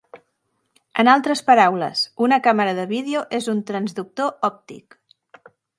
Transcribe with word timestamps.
En 1.03 1.11
altres 1.13 1.43
paraules, 1.51 2.01
una 2.29 2.41
càmera 2.49 2.75
de 2.81 2.89
vídeo 2.95 3.25
és 3.41 3.53
un 3.57 3.65
transductor 3.73 4.37
òptic. 4.53 5.03